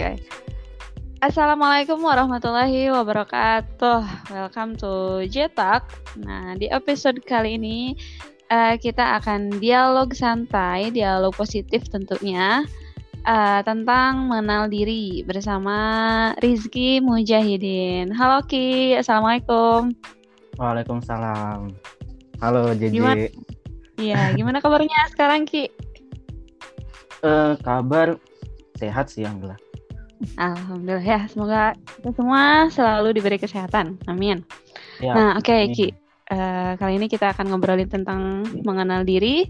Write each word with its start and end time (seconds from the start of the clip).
Okay. 0.00 0.16
Assalamualaikum 1.20 2.00
warahmatullahi 2.00 2.88
wabarakatuh. 2.88 4.32
Welcome 4.32 4.80
to 4.80 5.20
Jetak. 5.28 5.84
Nah, 6.16 6.56
di 6.56 6.72
episode 6.72 7.20
kali 7.20 7.60
ini 7.60 7.92
uh, 8.48 8.80
kita 8.80 9.20
akan 9.20 9.60
dialog 9.60 10.16
santai, 10.16 10.88
dialog 10.88 11.36
positif 11.36 11.84
tentunya 11.92 12.64
uh, 13.28 13.60
tentang 13.60 14.32
mengenal 14.32 14.72
diri 14.72 15.20
bersama 15.28 15.76
Rizky 16.40 17.04
Mujahidin. 17.04 18.08
Halo 18.16 18.40
Ki, 18.48 18.96
Assalamualaikum. 18.96 19.92
Waalaikumsalam. 20.56 21.76
Halo 22.40 22.72
JJ. 22.72 22.88
Gimana? 22.88 23.28
Iya, 24.00 24.32
gimana 24.32 24.64
kabarnya 24.64 25.12
sekarang 25.12 25.44
Ki? 25.44 25.68
Uh, 27.20 27.52
kabar 27.60 28.16
sehat 28.80 29.12
sih 29.12 29.28
alhamdulillah. 29.28 29.60
Alhamdulillah 30.36 31.06
ya, 31.06 31.20
semoga 31.32 31.72
kita 31.96 32.12
semua 32.12 32.68
selalu 32.68 33.16
diberi 33.16 33.40
kesehatan. 33.40 33.96
Amin. 34.04 34.44
Ya, 35.00 35.16
nah, 35.16 35.30
oke 35.40 35.48
okay, 35.48 35.72
Ki. 35.72 35.88
Uh, 36.30 36.76
kali 36.76 37.00
ini 37.00 37.08
kita 37.08 37.32
akan 37.32 37.50
ngobrolin 37.50 37.88
tentang 37.88 38.44
mengenal 38.62 39.02
diri. 39.02 39.48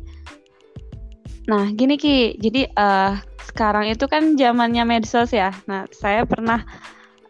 Nah, 1.50 1.74
gini 1.74 1.98
Ki. 1.98 2.38
Jadi 2.38 2.70
uh, 2.70 3.18
sekarang 3.50 3.90
itu 3.90 4.06
kan 4.06 4.38
zamannya 4.38 4.86
medsos 4.86 5.34
ya. 5.34 5.50
Nah, 5.66 5.90
saya 5.90 6.22
pernah 6.22 6.62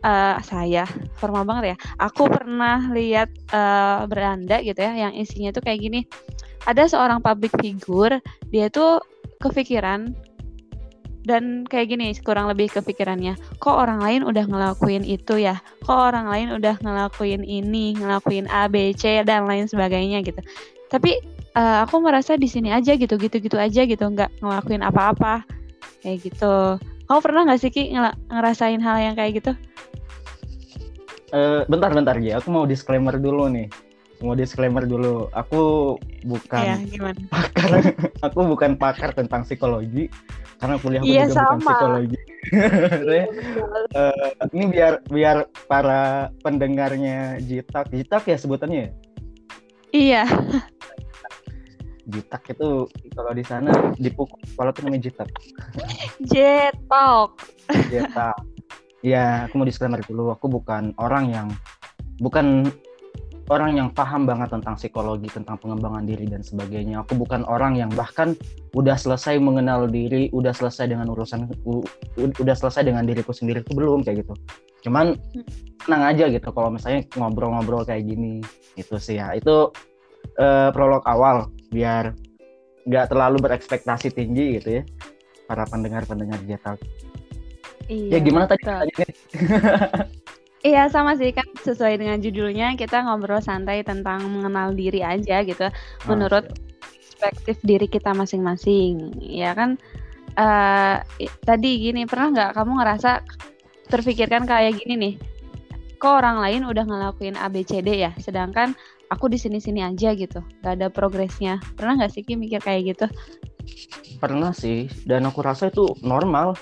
uh, 0.04 0.36
saya 0.44 0.84
formal 1.16 1.48
banget 1.48 1.74
ya. 1.74 1.76
Aku 1.96 2.28
pernah 2.28 2.92
lihat 2.92 3.32
uh, 3.56 4.04
beranda 4.04 4.60
gitu 4.60 4.80
ya, 4.84 5.08
yang 5.08 5.12
isinya 5.16 5.48
tuh 5.50 5.64
kayak 5.64 5.80
gini. 5.80 6.00
Ada 6.68 6.92
seorang 6.92 7.24
public 7.24 7.56
figure, 7.56 8.20
dia 8.52 8.68
tuh 8.68 9.00
kepikiran 9.40 10.12
dan 11.24 11.68
kayak 11.68 11.92
gini 11.92 12.16
kurang 12.24 12.48
lebih 12.48 12.72
kepikirannya 12.72 13.36
kok 13.60 13.76
orang 13.76 14.00
lain 14.00 14.24
udah 14.24 14.44
ngelakuin 14.48 15.04
itu 15.04 15.36
ya? 15.36 15.60
Kok 15.84 15.98
orang 16.12 16.26
lain 16.32 16.48
udah 16.56 16.80
ngelakuin 16.80 17.44
ini 17.44 17.96
ngelakuin 18.00 18.48
A 18.48 18.66
B 18.72 18.96
C 18.96 19.20
dan 19.24 19.44
lain 19.44 19.68
sebagainya 19.68 20.24
gitu. 20.24 20.40
Tapi 20.88 21.20
uh, 21.54 21.84
aku 21.84 22.00
merasa 22.00 22.40
di 22.40 22.48
sini 22.48 22.72
aja 22.72 22.96
gitu 22.96 23.20
gitu 23.20 23.36
gitu 23.36 23.56
aja 23.60 23.84
gitu 23.84 24.00
nggak 24.00 24.40
ngelakuin 24.40 24.80
apa-apa. 24.80 25.44
Kayak 26.00 26.32
gitu. 26.32 26.80
Kamu 26.80 27.20
pernah 27.20 27.42
nggak 27.44 27.60
sih 27.60 27.70
ki 27.74 27.92
ngerasain 28.32 28.80
hal 28.80 28.96
yang 29.02 29.14
kayak 29.18 29.44
gitu? 29.44 29.52
Uh, 31.30 31.62
bentar 31.70 31.94
bentar 31.94 32.18
ya 32.18 32.42
aku 32.42 32.48
mau 32.50 32.64
disclaimer 32.64 33.14
dulu 33.20 33.46
nih. 33.52 33.68
Mau 34.20 34.36
disclaimer 34.36 34.84
dulu. 34.84 35.28
Aku 35.32 35.96
bukan 36.28 36.64
ya, 36.64 36.76
pakar. 37.28 37.68
Aku 38.28 38.44
bukan 38.44 38.76
pakar 38.76 39.16
tentang 39.16 39.48
psikologi 39.48 40.12
karena 40.60 40.76
kuliah 40.76 41.02
iya, 41.02 41.24
juga 41.24 41.34
sama. 41.40 41.48
bukan 41.48 41.60
psikologi. 41.64 42.18
uh, 43.96 44.30
ini 44.52 44.64
biar 44.68 44.92
biar 45.08 45.36
para 45.64 46.28
pendengarnya 46.44 47.40
Jitak, 47.40 47.88
Jitak 47.88 48.28
ya 48.28 48.36
sebutannya 48.36 48.78
ya? 48.78 48.90
Iya. 49.90 50.22
Jitak 52.10 52.42
itu 52.52 52.90
kalau 53.16 53.32
di 53.32 53.44
sana 53.46 53.72
dipukul, 53.96 54.36
kalau 54.52 54.70
itu 54.70 54.80
namanya 54.84 55.02
Jitak. 55.08 55.28
Jetok. 56.28 57.30
Jitak. 57.88 58.36
Ya, 59.00 59.48
aku 59.48 59.56
mau 59.56 59.64
disclaimer 59.64 60.04
dulu, 60.04 60.28
aku 60.28 60.52
bukan 60.52 60.92
orang 61.00 61.32
yang 61.32 61.48
bukan 62.20 62.68
orang 63.50 63.74
yang 63.74 63.88
paham 63.90 64.30
banget 64.30 64.54
tentang 64.54 64.78
psikologi, 64.78 65.26
tentang 65.26 65.58
pengembangan 65.58 66.06
diri 66.06 66.30
dan 66.30 66.40
sebagainya. 66.40 67.02
Aku 67.02 67.18
bukan 67.18 67.42
orang 67.50 67.74
yang 67.74 67.90
bahkan 67.90 68.38
udah 68.78 68.94
selesai 68.94 69.42
mengenal 69.42 69.90
diri, 69.90 70.30
udah 70.30 70.54
selesai 70.54 70.86
dengan 70.86 71.10
urusan, 71.10 71.50
udah 72.16 72.56
selesai 72.56 72.86
dengan 72.86 73.02
diriku 73.02 73.34
sendiri 73.34 73.66
itu 73.66 73.74
belum 73.74 74.06
kayak 74.06 74.22
gitu. 74.22 74.34
Cuman 74.86 75.18
tenang 75.82 76.02
aja 76.14 76.30
gitu 76.30 76.48
kalau 76.54 76.70
misalnya 76.70 77.02
ngobrol-ngobrol 77.18 77.82
kayak 77.82 78.06
gini, 78.06 78.38
itu 78.78 78.94
sih 79.02 79.18
ya. 79.18 79.34
Itu 79.34 79.74
uh, 80.38 80.70
prolog 80.70 81.02
awal 81.10 81.50
biar 81.74 82.14
nggak 82.86 83.12
terlalu 83.12 83.42
berekspektasi 83.44 84.14
tinggi 84.14 84.62
gitu 84.62 84.80
ya 84.80 84.82
para 85.50 85.66
pendengar-pendengar 85.66 86.38
digital. 86.46 86.78
Iya, 87.90 88.14
ya 88.14 88.18
gimana 88.22 88.46
tadi? 88.46 88.62
Iya 90.60 90.92
sama 90.92 91.16
sih 91.16 91.32
kan 91.32 91.48
sesuai 91.64 91.96
dengan 91.96 92.20
judulnya 92.20 92.76
kita 92.76 93.00
ngobrol 93.00 93.40
santai 93.40 93.80
tentang 93.80 94.28
mengenal 94.28 94.76
diri 94.76 95.00
aja 95.00 95.40
gitu 95.40 95.72
ah, 95.72 95.72
menurut 96.04 96.52
perspektif 97.20 97.56
diri 97.64 97.88
kita 97.88 98.12
masing-masing. 98.12 99.16
Ya 99.20 99.56
kan? 99.56 99.80
Uh, 100.36 101.00
tadi 101.44 101.80
gini 101.80 102.04
pernah 102.06 102.32
nggak 102.32 102.50
kamu 102.60 102.72
ngerasa 102.80 103.24
terpikirkan 103.88 104.44
kayak 104.44 104.80
gini 104.84 104.94
nih? 105.00 105.14
Kok 105.96 106.12
orang 106.20 106.40
lain 106.44 106.62
udah 106.68 106.84
ngelakuin 106.84 107.36
ABCD 107.36 107.96
ya 107.96 108.12
sedangkan 108.16 108.72
aku 109.12 109.28
di 109.28 109.36
sini-sini 109.36 109.84
aja 109.84 110.16
gitu 110.16 110.40
gak 110.64 110.80
ada 110.80 110.88
progresnya. 110.88 111.60
Pernah 111.76 112.04
nggak 112.04 112.12
sih 112.12 112.22
Ki 112.24 112.36
mikir 112.36 112.60
kayak 112.60 112.96
gitu? 112.96 113.06
Pernah 114.16 114.52
sih 114.52 114.92
dan 115.04 115.24
aku 115.24 115.40
rasa 115.44 115.68
itu 115.68 115.88
normal. 116.04 116.56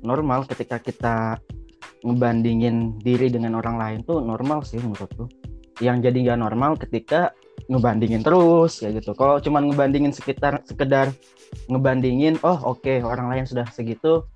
Normal 0.00 0.48
ketika 0.48 0.80
kita 0.80 1.43
ngebandingin 2.04 3.00
diri 3.00 3.32
dengan 3.32 3.56
orang 3.58 3.80
lain 3.80 3.98
tuh 4.04 4.20
normal 4.20 4.62
sih 4.62 4.78
menurutku. 4.78 5.26
Yang 5.82 6.06
jadi 6.06 6.18
nggak 6.30 6.38
normal 6.38 6.72
ketika 6.78 7.32
ngebandingin 7.66 8.20
terus 8.20 8.84
ya 8.84 8.92
gitu. 8.92 9.16
Kalau 9.16 9.40
cuma 9.40 9.64
ngebandingin 9.64 10.12
sekitar 10.12 10.60
sekedar 10.68 11.10
ngebandingin 11.66 12.36
oh 12.44 12.76
oke 12.76 12.84
okay, 12.84 13.00
orang 13.00 13.32
lain 13.32 13.44
sudah 13.48 13.64
segitu 13.72 14.26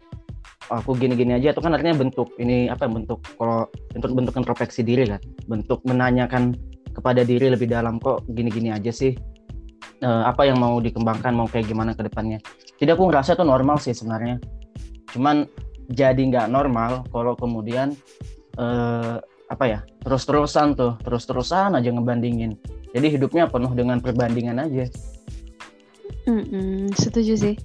aku 0.68 0.92
gini-gini 0.96 1.36
aja 1.36 1.56
itu 1.56 1.60
kan 1.64 1.72
artinya 1.72 1.96
bentuk 1.96 2.36
ini 2.36 2.68
apa 2.68 2.84
bentuk 2.84 3.24
kalau 3.40 3.64
bentuk 3.92 4.12
bentuk 4.16 4.34
introspeksi 4.36 4.80
diri 4.80 5.04
kan. 5.04 5.20
Bentuk 5.44 5.84
menanyakan 5.84 6.56
kepada 6.96 7.22
diri 7.22 7.52
lebih 7.52 7.68
dalam 7.68 8.00
kok 8.00 8.24
gini-gini 8.32 8.72
aja 8.72 8.90
sih? 8.90 9.12
E, 9.98 10.08
apa 10.08 10.46
yang 10.46 10.58
mau 10.58 10.80
dikembangkan 10.80 11.36
mau 11.36 11.46
kayak 11.46 11.68
gimana 11.68 11.92
ke 11.92 12.02
depannya? 12.06 12.40
Jadi 12.80 12.90
aku 12.96 13.12
ngerasa 13.12 13.36
itu 13.36 13.44
normal 13.44 13.76
sih 13.78 13.92
sebenarnya. 13.92 14.40
Cuman 15.12 15.48
jadi 15.88 16.20
nggak 16.20 16.52
normal 16.52 17.08
kalau 17.08 17.32
kemudian 17.34 17.96
eh, 18.60 19.16
apa 19.48 19.64
ya 19.64 19.80
terus-terusan 20.04 20.76
tuh 20.76 21.00
terus-terusan 21.00 21.76
aja 21.76 21.88
ngebandingin. 21.88 22.60
Jadi 22.92 23.06
hidupnya 23.16 23.48
penuh 23.48 23.72
dengan 23.72 24.00
perbandingan 24.00 24.60
aja. 24.60 24.84
Mm 26.28 26.92
setuju 26.92 27.34
sih. 27.36 27.56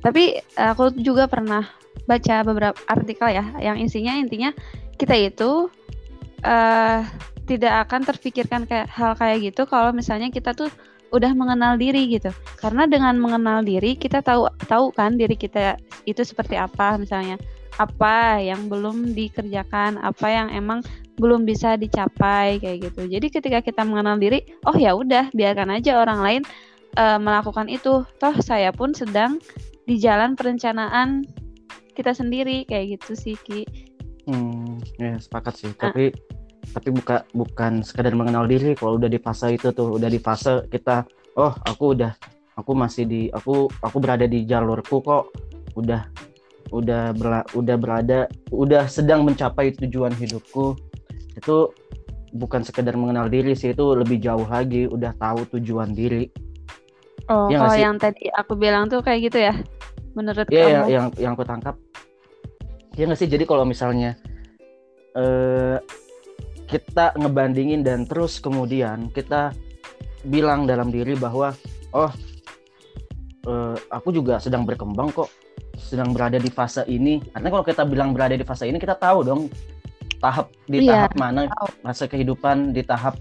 Tapi 0.00 0.40
aku 0.56 0.96
juga 1.00 1.28
pernah 1.28 1.64
baca 2.04 2.44
beberapa 2.44 2.76
artikel 2.88 3.28
ya 3.32 3.44
yang 3.60 3.76
isinya 3.80 4.16
intinya 4.16 4.52
kita 4.96 5.16
itu 5.16 5.68
uh, 6.44 7.00
tidak 7.44 7.88
akan 7.88 8.00
terpikirkan 8.08 8.62
kayak 8.64 8.88
hal 8.88 9.12
kayak 9.16 9.52
gitu 9.52 9.64
kalau 9.68 9.92
misalnya 9.92 10.32
kita 10.32 10.52
tuh 10.52 10.68
udah 11.10 11.32
mengenal 11.32 11.76
diri 11.80 12.08
gitu. 12.08 12.32
Karena 12.60 12.84
dengan 12.84 13.16
mengenal 13.16 13.64
diri 13.64 13.96
kita 13.96 14.20
tahu 14.20 14.48
tahu 14.68 14.92
kan 14.92 15.16
diri 15.16 15.36
kita 15.36 15.76
itu 16.04 16.20
seperti 16.24 16.56
apa 16.56 16.96
misalnya 17.00 17.40
apa 17.80 18.36
yang 18.44 18.68
belum 18.68 19.16
dikerjakan, 19.16 19.96
apa 20.04 20.26
yang 20.28 20.52
emang 20.52 20.84
belum 21.16 21.48
bisa 21.48 21.80
dicapai 21.80 22.60
kayak 22.60 22.92
gitu. 22.92 23.08
Jadi 23.08 23.26
ketika 23.32 23.58
kita 23.64 23.82
mengenal 23.88 24.20
diri, 24.20 24.44
oh 24.68 24.76
ya 24.76 24.92
udah 24.92 25.32
biarkan 25.32 25.80
aja 25.80 25.96
orang 25.96 26.20
lain 26.20 26.42
uh, 27.00 27.16
melakukan 27.16 27.72
itu. 27.72 28.04
Toh 28.20 28.36
saya 28.44 28.68
pun 28.68 28.92
sedang 28.92 29.40
di 29.88 29.96
jalan 29.96 30.36
perencanaan 30.36 31.24
kita 31.96 32.12
sendiri 32.12 32.68
kayak 32.68 33.00
gitu 33.00 33.16
sih 33.16 33.36
Ki. 33.40 33.64
Hmm, 34.28 34.76
ya 35.00 35.16
sepakat 35.16 35.56
sih. 35.56 35.72
Uh. 35.72 35.88
Tapi 35.88 36.12
tapi 36.70 36.88
buka 36.92 37.24
bukan 37.32 37.80
sekadar 37.80 38.12
mengenal 38.12 38.44
diri 38.44 38.76
kalau 38.76 39.00
udah 39.00 39.08
di 39.08 39.16
fase 39.16 39.56
itu 39.56 39.72
tuh, 39.72 39.96
udah 39.96 40.12
di 40.12 40.20
fase 40.20 40.68
kita 40.68 41.08
oh 41.40 41.50
aku 41.66 41.96
udah 41.98 42.12
aku 42.60 42.76
masih 42.76 43.08
di 43.08 43.20
aku 43.32 43.66
aku 43.80 43.96
berada 43.98 44.28
di 44.28 44.44
jalurku 44.44 45.00
kok 45.00 45.32
udah 45.74 46.04
udah 46.70 47.12
berla, 47.14 47.42
udah 47.52 47.76
berada 47.76 48.20
udah 48.54 48.86
sedang 48.86 49.26
mencapai 49.26 49.74
tujuan 49.74 50.14
hidupku 50.14 50.78
itu 51.34 51.56
bukan 52.30 52.62
sekedar 52.62 52.94
mengenal 52.94 53.26
diri 53.26 53.58
sih 53.58 53.74
itu 53.74 53.84
lebih 53.94 54.22
jauh 54.22 54.46
lagi 54.46 54.86
udah 54.86 55.10
tahu 55.18 55.46
tujuan 55.58 55.90
diri. 55.90 56.30
Oh 57.26 57.50
ya 57.50 57.62
kalau 57.62 57.76
yang 57.78 57.96
tadi 57.98 58.30
aku 58.30 58.54
bilang 58.54 58.86
tuh 58.86 59.02
kayak 59.02 59.30
gitu 59.30 59.38
ya 59.50 59.54
menurut 60.14 60.46
ya, 60.50 60.62
kamu? 60.66 60.70
ya, 60.70 60.80
yang 60.86 61.06
yang 61.18 61.32
aku 61.34 61.46
tangkap. 61.46 61.74
Ya 62.98 63.06
nggak 63.06 63.18
sih? 63.18 63.30
Jadi 63.30 63.44
kalau 63.46 63.66
misalnya 63.66 64.14
eh, 65.14 65.78
kita 66.70 67.18
ngebandingin 67.18 67.82
dan 67.82 68.06
terus 68.06 68.38
kemudian 68.38 69.10
kita 69.10 69.50
bilang 70.22 70.70
dalam 70.70 70.94
diri 70.94 71.18
bahwa 71.18 71.50
oh 71.94 72.12
eh, 73.46 73.76
aku 73.90 74.14
juga 74.14 74.38
sedang 74.38 74.62
berkembang 74.62 75.10
kok 75.10 75.30
sedang 75.80 76.12
berada 76.12 76.36
di 76.36 76.52
fase 76.52 76.84
ini. 76.86 77.24
Karena 77.32 77.48
kalau 77.48 77.64
kita 77.64 77.82
bilang 77.88 78.12
berada 78.12 78.36
di 78.36 78.44
fase 78.44 78.68
ini 78.68 78.76
kita 78.76 78.94
tahu 79.00 79.24
dong 79.24 79.42
tahap 80.20 80.52
di 80.68 80.84
iya, 80.84 81.08
tahap 81.08 81.12
mana 81.16 81.48
masa 81.80 82.04
kehidupan 82.04 82.76
di 82.76 82.84
tahap 82.84 83.16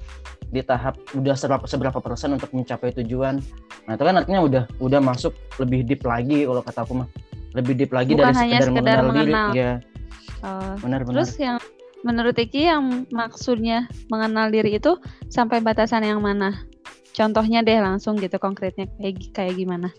di 0.52 0.60
tahap 0.60 1.00
udah 1.16 1.32
seberapa 1.32 1.64
seberapa 1.64 2.00
persen 2.04 2.36
untuk 2.36 2.52
mencapai 2.52 2.92
tujuan. 3.00 3.40
Nah 3.88 3.94
itu 3.96 4.04
kan 4.04 4.16
artinya 4.20 4.42
udah 4.44 4.64
udah 4.84 5.00
masuk 5.00 5.32
lebih 5.58 5.88
deep 5.88 6.04
lagi 6.04 6.44
kalau 6.44 6.62
kata 6.62 6.84
aku 6.84 6.94
mah. 7.06 7.10
Lebih 7.58 7.74
deep 7.82 7.92
lagi 7.96 8.14
Bukan 8.14 8.30
dari 8.30 8.38
sekedar, 8.46 8.62
sekedar 8.70 8.98
mengenal, 9.02 9.10
mengenal. 9.10 9.48
Diri 9.50 9.58
ya 9.58 9.72
uh, 10.46 10.74
benar, 10.86 11.02
benar. 11.02 11.16
terus 11.26 11.34
yang 11.42 11.58
menurut 12.06 12.38
Iki 12.38 12.62
yang 12.62 12.84
maksudnya 13.10 13.90
mengenal 14.14 14.54
diri 14.54 14.78
itu 14.78 15.02
sampai 15.34 15.58
batasan 15.58 16.06
yang 16.06 16.22
mana? 16.22 16.62
Contohnya 17.10 17.66
deh 17.66 17.82
langsung 17.82 18.22
gitu 18.22 18.38
konkretnya 18.38 18.86
kayak 19.02 19.34
kayak 19.34 19.58
gimana 19.58 19.90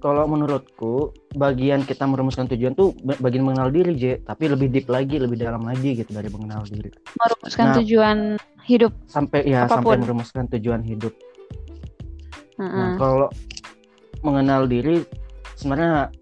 kalau 0.00 0.28
menurutku 0.28 1.10
bagian 1.34 1.82
kita 1.82 2.04
merumuskan 2.04 2.44
tujuan 2.52 2.76
tuh 2.76 2.92
bagian 3.02 3.44
mengenal 3.44 3.72
diri 3.72 3.96
J 3.96 4.04
tapi 4.22 4.52
lebih 4.52 4.68
deep 4.68 4.86
lagi 4.92 5.16
lebih 5.16 5.40
dalam 5.40 5.64
lagi 5.64 5.96
gitu 5.96 6.12
dari 6.12 6.28
mengenal 6.28 6.64
diri 6.68 6.92
merumuskan 7.16 7.64
nah, 7.64 7.76
tujuan 7.80 8.18
hidup 8.68 8.92
sampai 9.08 9.40
ya 9.48 9.64
apa 9.64 9.80
pun. 9.80 9.96
sampai 9.96 10.04
merumuskan 10.04 10.44
tujuan 10.52 10.80
hidup 10.84 11.14
uh 12.56 12.62
-uh. 12.62 12.76
nah 12.76 12.88
kalau 13.00 13.28
mengenal 14.20 14.68
diri 14.68 15.04
sebenarnya 15.56 16.12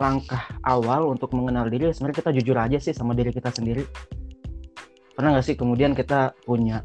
langkah 0.00 0.40
awal 0.64 1.12
untuk 1.12 1.36
mengenal 1.36 1.68
diri 1.68 1.92
sebenarnya 1.92 2.24
kita 2.24 2.30
jujur 2.40 2.56
aja 2.56 2.78
sih 2.80 2.96
sama 2.96 3.12
diri 3.12 3.28
kita 3.36 3.52
sendiri 3.52 3.84
pernah 5.12 5.36
nggak 5.36 5.44
sih 5.44 5.56
kemudian 5.60 5.92
kita 5.92 6.32
punya 6.48 6.80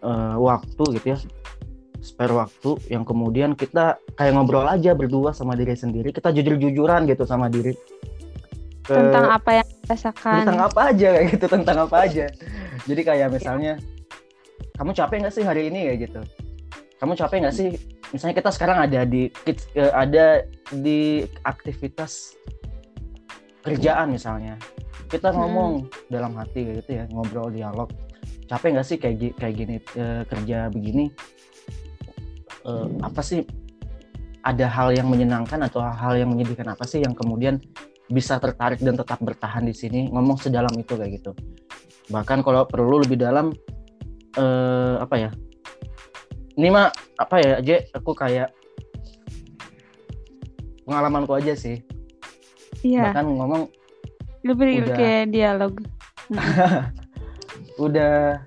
uh, 0.00 0.40
waktu 0.40 0.84
gitu 0.96 1.06
ya 1.12 1.18
spare 2.04 2.36
waktu 2.36 2.76
yang 2.92 3.08
kemudian 3.08 3.56
kita 3.56 3.96
kayak 4.20 4.36
ngobrol 4.36 4.68
aja 4.68 4.92
berdua 4.92 5.32
sama 5.32 5.56
diri 5.56 5.72
sendiri. 5.72 6.12
Kita 6.12 6.28
jujur-jujuran 6.28 7.08
gitu 7.08 7.24
sama 7.24 7.48
diri. 7.48 7.72
Tentang 8.84 9.32
apa 9.32 9.64
yang 9.64 9.68
rasakan. 9.88 10.44
tentang 10.44 10.60
apa 10.68 10.80
aja 10.92 11.08
kayak 11.16 11.26
gitu 11.32 11.46
tentang 11.48 11.78
apa 11.88 11.96
aja. 12.04 12.26
Jadi 12.84 13.00
kayak 13.00 13.32
misalnya 13.32 13.80
kamu 14.76 14.92
capek 14.92 15.16
nggak 15.24 15.34
sih 15.34 15.44
hari 15.48 15.72
ini? 15.72 15.88
kayak 15.88 15.98
gitu. 16.12 16.20
Kamu 17.00 17.16
capek 17.16 17.36
nggak 17.48 17.56
sih? 17.56 17.68
Misalnya 18.12 18.36
kita 18.36 18.50
sekarang 18.52 18.78
ada 18.84 19.00
di 19.08 19.32
uh, 19.80 19.92
ada 19.96 20.44
di 20.68 21.24
aktivitas 21.48 22.36
kerjaan 23.64 24.12
misalnya. 24.12 24.60
Kita 25.08 25.32
hmm. 25.32 25.36
ngomong 25.40 25.72
hmm. 25.88 26.12
dalam 26.12 26.36
hati 26.36 26.84
gitu 26.84 26.90
ya 27.00 27.08
ngobrol 27.08 27.48
dialog. 27.48 27.88
Capek 28.44 28.76
nggak 28.76 28.86
sih 28.86 29.00
kayak 29.00 29.40
kayak 29.40 29.54
gini 29.56 29.76
uh, 29.96 30.28
kerja 30.28 30.68
begini 30.68 31.08
uh, 32.64 32.88
apa 33.04 33.20
sih 33.20 33.44
ada 34.44 34.68
hal 34.68 34.92
yang 34.92 35.08
menyenangkan 35.08 35.64
atau 35.64 35.80
hal 35.80 36.20
yang 36.20 36.28
menyedihkan 36.28 36.68
apa 36.68 36.84
sih 36.84 37.00
yang 37.00 37.16
kemudian 37.16 37.60
bisa 38.12 38.36
tertarik 38.36 38.76
dan 38.84 38.96
tetap 38.96 39.16
bertahan 39.24 39.64
di 39.64 39.72
sini? 39.72 40.12
Ngomong 40.12 40.36
sedalam 40.36 40.72
itu 40.76 40.96
kayak 40.96 41.22
gitu. 41.22 41.32
Bahkan 42.12 42.44
kalau 42.44 42.68
perlu 42.68 43.00
lebih 43.00 43.16
dalam 43.16 43.56
uh, 44.36 45.00
apa 45.00 45.16
ya? 45.16 45.30
Ini 46.54 46.68
mah 46.70 46.92
apa 47.18 47.36
ya 47.40 47.58
aja 47.58 47.76
aku 47.96 48.12
kayak 48.12 48.52
pengalamanku 50.84 51.32
aja 51.32 51.56
sih. 51.56 51.80
Iya. 52.84 53.10
Bahkan 53.10 53.24
ngomong 53.24 53.62
lebih 54.44 54.84
udah, 54.84 54.96
kayak 54.96 55.24
dialog. 55.32 55.74
Udah 57.84 58.44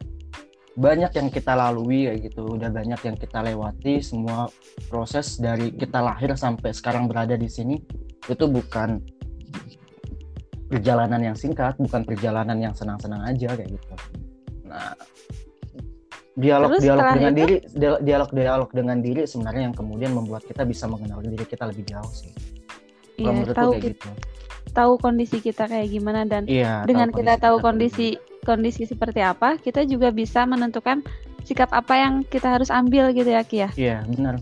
banyak 0.77 1.09
yang 1.09 1.27
kita 1.33 1.57
lalui 1.57 2.05
kayak 2.05 2.29
gitu. 2.29 2.53
Udah 2.53 2.69
banyak 2.69 3.01
yang 3.01 3.17
kita 3.17 3.41
lewati. 3.41 3.99
Semua 3.99 4.45
proses 4.87 5.41
dari 5.41 5.73
kita 5.73 5.99
lahir 6.05 6.37
sampai 6.37 6.69
sekarang 6.69 7.09
berada 7.09 7.33
di 7.33 7.49
sini 7.49 7.81
itu 8.29 8.45
bukan 8.45 9.01
perjalanan 10.67 11.33
yang 11.33 11.35
singkat 11.35 11.79
bukan 11.79 12.03
perjalanan 12.03 12.59
yang 12.59 12.75
senang-senang 12.77 13.23
aja 13.25 13.55
kayak 13.57 13.73
gitu. 13.73 13.93
Nah 14.69 14.93
dialog 16.37 16.69
Terus 16.77 16.83
dialog 16.85 17.07
dengan 17.17 17.33
itu? 17.33 17.39
diri 17.41 17.57
dialog 18.05 18.29
dialog 18.29 18.69
dengan 18.69 18.97
diri 19.01 19.21
sebenarnya 19.25 19.73
yang 19.73 19.75
kemudian 19.75 20.11
membuat 20.13 20.45
kita 20.45 20.69
bisa 20.69 20.85
mengenal 20.85 21.25
diri 21.25 21.41
kita 21.41 21.65
lebih 21.65 21.89
jauh 21.89 22.13
sih. 22.13 22.29
Iya, 23.17 23.49
tahu 23.57 23.73
kayak 23.73 23.97
gitu. 23.97 24.09
tahu 24.77 24.93
kondisi 25.01 25.41
kita 25.41 25.65
kayak 25.65 25.89
gimana 25.89 26.21
dan 26.29 26.45
iya, 26.45 26.85
dengan 26.85 27.09
tahu 27.09 27.17
kita 27.17 27.33
tahu 27.41 27.55
kondisi 27.57 28.21
kondisi 28.47 28.87
seperti 28.87 29.19
apa, 29.19 29.59
kita 29.59 29.83
juga 29.83 30.15
bisa 30.15 30.47
menentukan 30.47 31.03
sikap 31.43 31.67
apa 31.75 31.99
yang 31.99 32.23
kita 32.23 32.47
harus 32.47 32.71
ambil 32.71 33.11
gitu 33.11 33.27
ya 33.27 33.43
Kia. 33.43 33.67
Ya? 33.67 33.69
Iya, 33.75 33.97
benar. 34.07 34.35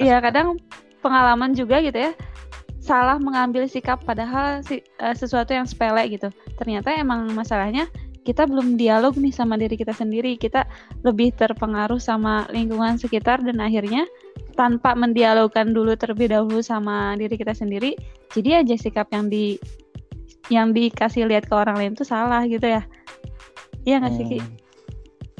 Iya, 0.00 0.16
kadang 0.24 0.56
pengalaman 1.04 1.52
juga 1.52 1.84
gitu 1.84 1.96
ya. 1.96 2.12
Salah 2.80 3.20
mengambil 3.20 3.68
sikap 3.68 4.00
padahal 4.08 4.64
si, 4.64 4.80
uh, 4.98 5.12
sesuatu 5.12 5.52
yang 5.52 5.68
sepele 5.68 6.08
gitu. 6.08 6.32
Ternyata 6.56 6.96
emang 6.96 7.28
masalahnya 7.36 7.84
kita 8.26 8.42
belum 8.48 8.74
dialog 8.74 9.14
nih 9.14 9.30
sama 9.30 9.54
diri 9.60 9.78
kita 9.78 9.92
sendiri. 9.94 10.34
Kita 10.40 10.66
lebih 11.04 11.36
terpengaruh 11.36 12.00
sama 12.00 12.48
lingkungan 12.50 12.98
sekitar 12.98 13.44
dan 13.44 13.62
akhirnya 13.62 14.08
tanpa 14.56 14.96
mendialogkan 14.96 15.70
dulu 15.70 15.94
terlebih 15.94 16.32
dahulu 16.32 16.64
sama 16.64 17.14
diri 17.20 17.36
kita 17.36 17.52
sendiri, 17.52 17.92
jadi 18.32 18.64
aja 18.64 18.74
sikap 18.74 19.12
yang 19.12 19.28
di 19.28 19.60
yang 20.48 20.72
dikasih 20.72 21.28
lihat 21.28 21.44
ke 21.46 21.54
orang 21.54 21.76
lain 21.76 21.92
itu 21.92 22.02
salah 22.08 22.42
gitu 22.48 22.64
ya. 22.64 22.82
Iya 23.86 24.02
nggak 24.02 24.14
sih 24.18 24.24
Ki? 24.26 24.38
Hmm. 24.42 24.52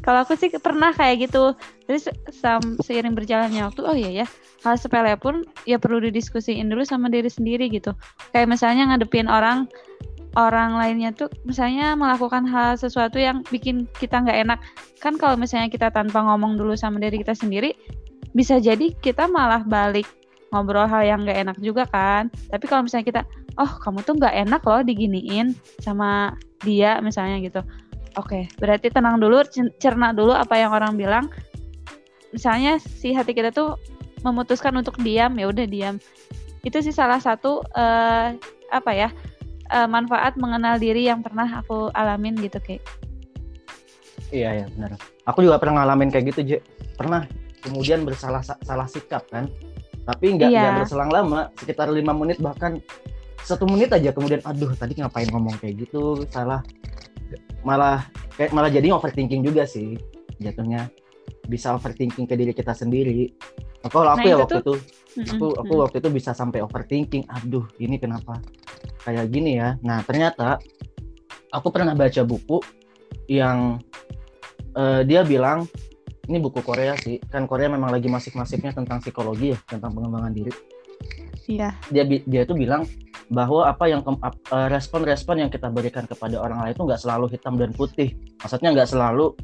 Kalau 0.07 0.23
aku 0.23 0.39
sih 0.39 0.55
pernah 0.63 0.95
kayak 0.95 1.27
gitu. 1.27 1.59
Terus 1.91 2.07
sam 2.31 2.79
seiring 2.79 3.19
berjalannya 3.19 3.67
waktu, 3.67 3.83
oh 3.83 3.97
iya 3.99 4.23
ya, 4.23 4.27
hal 4.63 4.79
sepele 4.79 5.19
pun 5.19 5.43
ya 5.67 5.83
perlu 5.83 5.99
didiskusiin 5.99 6.71
dulu 6.71 6.87
sama 6.87 7.11
diri 7.11 7.27
sendiri 7.27 7.67
gitu. 7.67 7.91
Kayak 8.31 8.55
misalnya 8.55 8.87
ngadepin 8.95 9.27
orang 9.27 9.67
orang 10.37 10.77
lainnya 10.77 11.11
tuh 11.17 11.33
misalnya 11.49 11.97
melakukan 11.97 12.45
hal 12.45 12.77
sesuatu 12.77 13.17
yang 13.17 13.41
bikin 13.49 13.89
kita 13.97 14.21
nggak 14.21 14.39
enak 14.47 14.61
kan 15.01 15.17
kalau 15.17 15.35
misalnya 15.35 15.73
kita 15.73 15.89
tanpa 15.89 16.21
ngomong 16.21 16.61
dulu 16.61 16.77
sama 16.77 17.01
diri 17.01 17.25
kita 17.25 17.33
sendiri 17.33 17.73
bisa 18.37 18.61
jadi 18.61 18.93
kita 19.01 19.33
malah 19.33 19.65
balik 19.65 20.05
ngobrol 20.53 20.85
hal 20.85 21.03
yang 21.09 21.25
nggak 21.25 21.41
enak 21.41 21.57
juga 21.65 21.89
kan 21.89 22.29
tapi 22.53 22.69
kalau 22.69 22.85
misalnya 22.85 23.07
kita 23.09 23.23
oh 23.57 23.73
kamu 23.81 24.05
tuh 24.05 24.15
nggak 24.21 24.35
enak 24.47 24.63
loh 24.69 24.85
diginiin 24.85 25.57
sama 25.81 26.37
dia 26.61 27.01
misalnya 27.01 27.41
gitu 27.41 27.65
Oke, 28.17 28.49
okay, 28.49 28.57
berarti 28.57 28.89
tenang 28.89 29.21
dulu, 29.21 29.45
cerna 29.77 30.17
dulu 30.17 30.33
apa 30.33 30.57
yang 30.57 30.73
orang 30.73 30.97
bilang. 30.97 31.29
Misalnya 32.33 32.81
si 32.81 33.13
hati 33.13 33.37
kita 33.37 33.53
tuh 33.53 33.77
memutuskan 34.25 34.73
untuk 34.73 34.97
diam, 35.05 35.37
ya 35.37 35.53
udah 35.53 35.69
diam. 35.69 36.01
Itu 36.65 36.81
sih 36.81 36.97
salah 36.97 37.21
satu 37.21 37.61
uh, 37.77 38.33
apa 38.73 38.91
ya 38.97 39.13
uh, 39.69 39.85
manfaat 39.85 40.41
mengenal 40.41 40.81
diri 40.81 41.13
yang 41.13 41.21
pernah 41.21 41.61
aku 41.61 41.93
alamin 41.93 42.41
gitu 42.41 42.57
kayak. 42.57 42.81
Iya 44.33 44.65
ya 44.65 44.67
benar. 44.73 44.97
Aku 45.29 45.45
juga 45.45 45.61
pernah 45.61 45.85
ngalamin 45.85 46.09
kayak 46.09 46.25
gitu, 46.33 46.41
Je. 46.57 46.59
Pernah 46.97 47.29
kemudian 47.61 48.09
bersalah 48.09 48.41
salah 48.41 48.89
sikap 48.89 49.29
kan. 49.29 49.53
Tapi 50.09 50.41
nggak 50.41 50.51
iya. 50.57 50.81
berselang 50.81 51.13
lama, 51.13 51.53
sekitar 51.61 51.93
lima 51.93 52.17
menit 52.17 52.41
bahkan 52.41 52.81
satu 53.47 53.69
menit 53.69 53.95
aja 53.95 54.11
kemudian 54.11 54.43
aduh 54.43 54.75
tadi 54.75 54.99
ngapain 54.99 55.31
ngomong 55.31 55.55
kayak 55.63 55.87
gitu 55.87 56.27
salah 56.35 56.67
malah 57.67 58.07
kayak 58.37 58.55
malah 58.55 58.71
jadi 58.71 58.95
overthinking 58.95 59.43
juga 59.43 59.67
sih 59.67 59.99
jatuhnya. 60.39 60.91
Bisa 61.47 61.75
overthinking 61.79 62.27
ke 62.27 62.35
diri 62.35 62.51
kita 62.51 62.75
sendiri. 62.75 63.31
Kalau 63.87 64.19
aku 64.19 64.27
nah, 64.27 64.33
ya 64.35 64.37
waktu 64.43 64.61
tuh, 64.67 64.79
itu 65.15 65.31
aku 65.39 65.47
aku 65.63 65.73
waktu 65.79 65.97
itu 66.03 66.11
bisa 66.11 66.35
sampai 66.35 66.59
overthinking. 66.63 67.27
Aduh 67.31 67.67
ini 67.79 68.03
kenapa? 68.03 68.43
Kayak 69.07 69.31
gini 69.31 69.59
ya. 69.59 69.79
Nah 69.87 70.03
ternyata 70.03 70.59
aku 71.55 71.71
pernah 71.71 71.95
baca 71.95 72.23
buku 72.27 72.59
yang 73.31 73.79
uh, 74.75 75.07
dia 75.07 75.23
bilang 75.23 75.71
ini 76.27 76.43
buku 76.43 76.59
Korea 76.67 76.99
sih. 76.99 77.23
Kan 77.31 77.47
Korea 77.47 77.71
memang 77.71 77.95
lagi 77.95 78.11
masif-masifnya 78.11 78.75
tentang 78.75 78.99
psikologi 78.99 79.55
ya 79.55 79.59
tentang 79.71 79.95
pengembangan 79.95 80.35
diri. 80.35 80.53
Iya. 81.47 81.79
Dia 81.95 82.03
dia 82.07 82.43
itu 82.43 82.55
bilang 82.59 82.83
bahwa 83.31 83.67
apa 83.67 83.91
yang 83.91 84.07
eh, 84.07 84.69
respon-respon 84.71 85.43
yang 85.43 85.51
kita 85.51 85.67
berikan 85.71 86.07
kepada 86.07 86.39
orang 86.39 86.63
lain 86.63 86.73
itu 86.75 86.83
nggak 86.87 87.01
selalu 87.03 87.27
hitam 87.31 87.59
dan 87.59 87.75
putih. 87.75 88.15
Maksudnya 88.43 88.71
nggak 88.75 88.91
selalu 88.91 89.35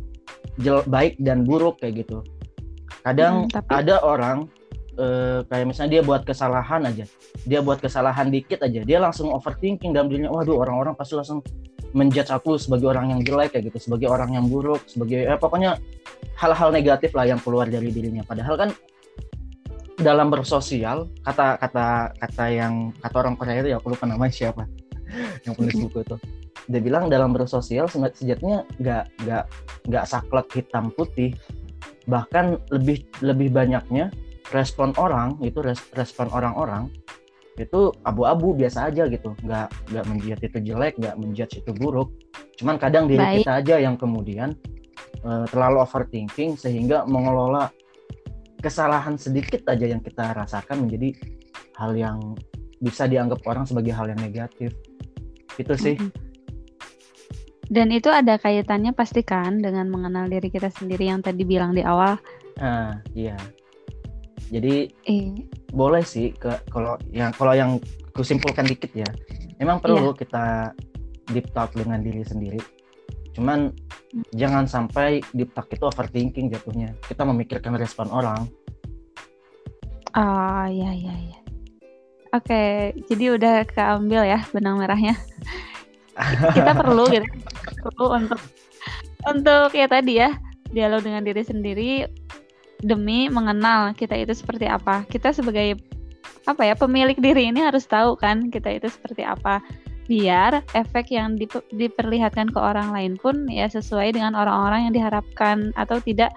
baik 0.87 1.19
dan 1.19 1.43
buruk 1.43 1.83
kayak 1.83 2.07
gitu. 2.07 2.23
Kadang 3.03 3.51
hmm, 3.51 3.53
tapi... 3.59 3.71
ada 3.73 3.99
orang 4.05 4.47
uh, 4.99 5.43
kayak 5.51 5.67
misalnya 5.67 5.99
dia 5.99 6.03
buat 6.07 6.23
kesalahan 6.23 6.87
aja, 6.87 7.05
dia 7.43 7.61
buat 7.65 7.83
kesalahan 7.83 8.31
dikit 8.31 8.63
aja, 8.63 8.81
dia 8.87 8.99
langsung 9.03 9.35
overthinking 9.35 9.91
dalam 9.91 10.07
dirinya, 10.07 10.31
waduh 10.31 10.63
orang-orang 10.63 10.95
pasti 10.95 11.19
langsung 11.19 11.43
menjudge 11.93 12.33
aku 12.33 12.57
sebagai 12.57 12.89
orang 12.89 13.13
yang 13.13 13.21
jelek 13.27 13.53
kayak 13.53 13.73
gitu, 13.73 13.91
sebagai 13.91 14.09
orang 14.09 14.33
yang 14.33 14.47
buruk, 14.47 14.81
sebagai 14.87 15.29
eh, 15.29 15.39
pokoknya 15.39 15.77
hal-hal 16.39 16.73
negatif 16.73 17.13
lah 17.13 17.29
yang 17.29 17.41
keluar 17.43 17.69
dari 17.69 17.91
dirinya. 17.93 18.25
Padahal 18.25 18.55
kan 18.57 18.71
dalam 20.03 20.29
bersosial 20.29 21.09
kata 21.23 21.57
kata 21.59 22.13
kata 22.19 22.45
yang 22.51 22.91
kata 23.01 23.17
orang 23.23 23.35
Korea 23.39 23.63
itu 23.63 23.71
ya 23.73 23.77
aku 23.79 23.95
lupa 23.95 24.05
namanya 24.05 24.35
siapa. 24.35 24.67
Yang 25.45 25.55
penulis 25.59 25.77
buku 25.89 25.99
itu. 26.05 26.17
Dia 26.71 26.81
bilang 26.81 27.11
dalam 27.11 27.35
bersosial 27.35 27.91
sejatinya 27.91 28.65
nggak 28.79 29.05
nggak 29.27 29.45
nggak 29.91 30.05
saklek 30.09 30.49
hitam 30.55 30.89
putih. 30.95 31.35
Bahkan 32.09 32.73
lebih 32.75 33.07
lebih 33.23 33.53
banyaknya 33.53 34.11
respon 34.51 34.93
orang 34.99 35.39
itu 35.45 35.63
respon 35.95 36.29
orang-orang 36.33 36.91
itu 37.61 37.93
abu-abu 38.09 38.57
biasa 38.57 38.89
aja 38.89 39.05
gitu. 39.11 39.37
Nggak 39.45 39.69
nggak 39.93 40.05
menjudge 40.09 40.43
itu 40.49 40.59
jelek 40.73 40.95
nggak 40.97 41.17
menjudge 41.21 41.55
itu 41.61 41.73
buruk. 41.77 42.09
Cuman 42.57 42.81
kadang 42.81 43.05
diri 43.11 43.21
Baik. 43.21 43.37
kita 43.45 43.53
aja 43.61 43.75
yang 43.83 43.97
kemudian 44.01 44.57
uh, 45.27 45.45
terlalu 45.51 45.85
overthinking 45.85 46.57
sehingga 46.57 47.05
mengelola 47.05 47.69
kesalahan 48.63 49.19
sedikit 49.19 49.67
aja 49.67 49.91
yang 49.91 50.01
kita 50.01 50.33
rasakan 50.33 50.87
menjadi 50.87 51.13
hal 51.77 51.93
yang 51.99 52.39
bisa 52.79 53.11
dianggap 53.11 53.43
orang 53.45 53.67
sebagai 53.67 53.93
hal 53.93 54.09
yang 54.09 54.21
negatif. 54.23 54.73
itu 55.61 55.75
sih. 55.77 56.01
Mm-mm. 56.01 56.09
dan 57.69 57.93
itu 57.93 58.09
ada 58.09 58.41
kaitannya 58.41 58.97
pasti 58.97 59.21
kan 59.21 59.61
dengan 59.61 59.85
mengenal 59.93 60.25
diri 60.33 60.49
kita 60.49 60.73
sendiri 60.73 61.13
yang 61.13 61.21
tadi 61.21 61.45
bilang 61.45 61.77
di 61.77 61.85
awal. 61.85 62.17
Ah 62.57 62.97
iya. 63.13 63.37
Jadi 64.49 64.89
eh. 64.89 65.29
boleh 65.69 66.01
sih 66.01 66.33
ke 66.33 66.57
kalau 66.73 66.97
yang 67.13 67.37
kalau 67.37 67.53
yang 67.53 67.77
kusimpulkan 68.17 68.65
dikit 68.65 68.97
ya. 68.97 69.09
Emang 69.61 69.77
perlu 69.85 70.17
kita 70.17 70.73
deep 71.29 71.53
talk 71.53 71.77
dengan 71.77 72.01
diri 72.01 72.25
sendiri 72.25 72.61
cuman 73.33 73.73
Hmm. 74.13 74.29
jangan 74.37 74.69
sampai 74.69 75.25
deep 75.33 75.57
talk 75.57 75.73
itu 75.73 75.89
overthinking 75.89 76.53
jatuhnya. 76.53 76.93
Kita 77.01 77.25
memikirkan 77.25 77.73
respon 77.81 78.13
orang. 78.13 78.45
Oh 80.13 80.67
ya 80.69 80.93
ya 80.93 81.17
ya 81.17 81.43
oke 82.33 82.65
jadi 83.07 83.25
udah 83.37 83.65
keambil 83.69 84.25
ya 84.25 84.41
benang 84.51 84.81
merahnya. 84.81 85.15
Kita 86.57 86.73
perlu 86.77 87.09
gitu. 87.09 87.25
Perlu 87.89 88.07
untuk 88.21 88.41
untuk 89.29 89.71
ya 89.73 89.87
tadi 89.89 90.21
ya 90.21 90.37
dialog 90.73 91.05
dengan 91.05 91.25
diri 91.25 91.45
sendiri 91.45 91.93
demi 92.83 93.31
mengenal 93.31 93.95
kita 93.95 94.19
itu 94.19 94.35
seperti 94.35 94.67
apa. 94.67 95.07
Kita 95.09 95.31
sebagai 95.33 95.79
apa 96.43 96.67
ya 96.67 96.75
pemilik 96.75 97.15
diri 97.15 97.55
ini 97.55 97.63
harus 97.63 97.87
tahu 97.87 98.19
kan 98.19 98.51
kita 98.51 98.75
itu 98.75 98.91
seperti 98.91 99.23
apa 99.23 99.63
biar 100.11 100.67
efek 100.75 101.15
yang 101.15 101.39
dipe- 101.39 101.67
diperlihatkan 101.71 102.51
ke 102.51 102.59
orang 102.59 102.91
lain 102.91 103.15
pun 103.19 103.47
ya 103.47 103.71
sesuai 103.71 104.19
dengan 104.19 104.35
orang-orang 104.35 104.91
yang 104.91 104.95
diharapkan 104.95 105.71
atau 105.79 106.03
tidak 106.03 106.35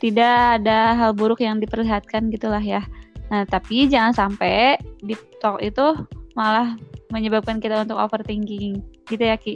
tidak 0.00 0.58
ada 0.60 0.96
hal 0.96 1.12
buruk 1.12 1.44
yang 1.44 1.60
diperlihatkan 1.60 2.32
gitulah 2.32 2.62
ya. 2.62 2.82
Nah 3.28 3.44
tapi 3.44 3.86
jangan 3.86 4.16
sampai 4.16 4.80
di 5.04 5.14
talk 5.38 5.60
itu 5.60 5.94
malah 6.32 6.74
menyebabkan 7.12 7.60
kita 7.60 7.84
untuk 7.84 8.00
overthinking. 8.00 8.80
Gitu 9.06 9.22
ya 9.22 9.36
Ki? 9.36 9.54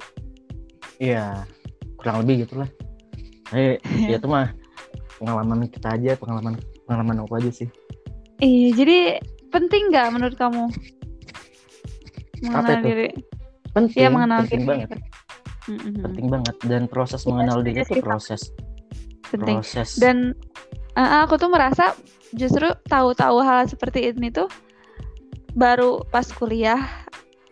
Iya 1.00 1.48
kurang 1.96 2.22
lebih 2.22 2.46
gitulah. 2.46 2.68
Eh 3.56 3.80
ya 4.10 4.20
itu 4.20 4.28
mah 4.28 4.52
pengalaman 5.16 5.64
kita 5.66 5.96
aja 5.96 6.12
pengalaman 6.20 6.60
pengalaman 6.84 7.24
aku 7.24 7.40
aja 7.40 7.50
sih. 7.50 7.68
Iya, 8.36 8.68
jadi 8.76 8.98
penting 9.48 9.88
nggak 9.88 10.12
menurut 10.12 10.36
kamu? 10.36 10.68
Mengenal 12.44 12.84
itu? 12.84 12.86
diri? 12.92 13.08
Penting 13.76 14.00
Iya, 14.00 14.08
mengenal 14.08 14.40
penting 14.42 14.62
diri. 14.64 14.70
banget 14.72 14.88
Mm-mm. 15.66 15.94
penting 16.00 16.26
banget 16.32 16.56
dan 16.64 16.82
proses 16.88 17.20
Iya, 17.22 17.28
mengenal 17.28 17.58
diri 17.60 17.80
itu 17.84 17.94
proses 18.00 18.40
Penting. 19.26 19.58
proses 19.58 19.98
Dan 19.98 20.38
uh, 20.94 21.26
aku 21.26 21.34
tuh 21.34 21.50
merasa 21.50 21.98
justru 22.32 22.70
tahu-tahu 22.86 23.42
hal 23.42 23.66
seperti 23.66 24.14
ini 24.14 24.30
tuh 24.30 24.46
baru 25.52 26.06
pas 26.06 26.30
kuliah. 26.30 26.78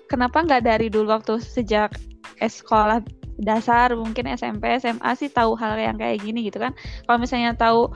Kenapa 0.06 0.46
nggak 0.46 0.62
dari 0.62 0.86
dulu 0.86 1.10
waktu 1.10 1.42
sejak 1.42 1.98
sekolah 2.38 3.02
dasar 3.42 3.90
mungkin 3.98 4.30
SMP 4.30 4.78
SMA 4.78 5.10
sih 5.18 5.26
tahu 5.26 5.58
hal 5.58 5.74
yang 5.74 5.98
kayak 5.98 6.22
gini 6.22 6.46
gitu 6.46 6.62
kan. 6.62 6.70
Kalau 7.10 7.18
misalnya 7.18 7.58
tahu 7.58 7.90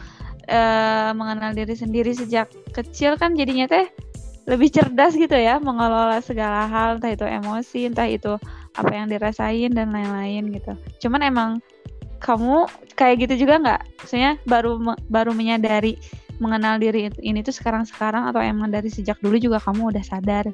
eh, 0.51 1.11
mengenal 1.15 1.55
diri 1.55 1.79
sendiri 1.79 2.11
sejak 2.11 2.51
kecil 2.75 3.15
kan 3.15 3.39
jadinya 3.39 3.71
teh 3.71 3.87
lebih 4.49 4.73
cerdas 4.73 5.13
gitu 5.13 5.37
ya 5.37 5.61
mengelola 5.61 6.25
segala 6.25 6.65
hal 6.65 6.97
entah 6.97 7.13
itu 7.13 7.29
emosi 7.29 7.93
entah 7.93 8.09
itu 8.09 8.41
apa 8.73 8.91
yang 8.91 9.07
dirasain 9.13 9.71
dan 9.77 9.93
lain-lain 9.93 10.49
gitu. 10.57 10.73
Cuman 11.05 11.21
emang 11.21 11.51
kamu 12.19 12.65
kayak 12.97 13.29
gitu 13.29 13.45
juga 13.47 13.61
nggak? 13.61 13.81
Maksudnya 14.03 14.41
baru 14.49 14.81
baru 15.13 15.37
menyadari 15.37 16.01
mengenal 16.41 16.81
diri 16.81 17.13
ini 17.21 17.45
tuh 17.45 17.53
sekarang-sekarang 17.53 18.31
atau 18.33 18.41
emang 18.41 18.73
dari 18.73 18.89
sejak 18.89 19.21
dulu 19.21 19.37
juga 19.37 19.61
kamu 19.61 19.93
udah 19.93 20.05
sadar? 20.07 20.49